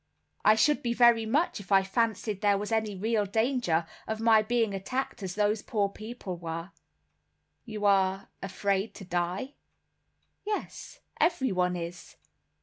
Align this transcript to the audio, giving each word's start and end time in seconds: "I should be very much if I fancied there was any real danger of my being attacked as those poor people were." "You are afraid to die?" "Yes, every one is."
"I 0.43 0.55
should 0.55 0.81
be 0.81 0.95
very 0.95 1.27
much 1.27 1.59
if 1.59 1.71
I 1.71 1.83
fancied 1.83 2.41
there 2.41 2.57
was 2.57 2.71
any 2.71 2.95
real 2.95 3.23
danger 3.27 3.85
of 4.07 4.19
my 4.19 4.41
being 4.41 4.73
attacked 4.73 5.21
as 5.21 5.35
those 5.35 5.61
poor 5.61 5.89
people 5.89 6.37
were." 6.37 6.71
"You 7.65 7.85
are 7.85 8.29
afraid 8.41 8.95
to 8.95 9.05
die?" 9.05 9.53
"Yes, 10.43 11.01
every 11.19 11.51
one 11.51 11.75
is." 11.75 12.15